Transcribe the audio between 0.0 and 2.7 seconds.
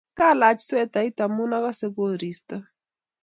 Kalach swetait amu akase koristo